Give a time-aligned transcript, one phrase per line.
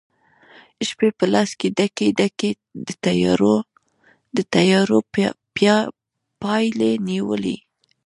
[0.87, 2.51] شپي په لاس کې ډکي، ډکي،
[4.35, 4.97] د تیارو
[6.43, 7.57] پیالې نیولي